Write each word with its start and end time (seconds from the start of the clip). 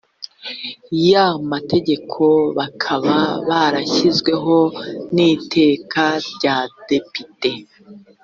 y 1.09 1.11
amategeko 1.31 2.23
bakaba 2.57 3.17
barashyizweho 3.49 4.57
n 5.15 5.17
iteka 5.33 6.03
rya 6.33 6.57
depite 6.89 7.51